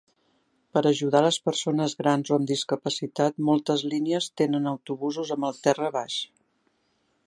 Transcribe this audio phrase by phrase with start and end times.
[0.77, 5.97] Per ajudar les persones grans o amb discapacitat, moltes línies tenen autobusos amb el terra
[6.01, 6.23] baix.